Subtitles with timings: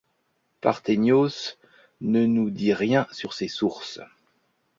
[0.61, 1.59] Parthénios
[2.01, 3.99] ne nous dit rien sur ses sources.